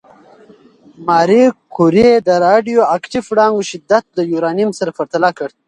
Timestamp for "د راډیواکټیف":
2.27-3.23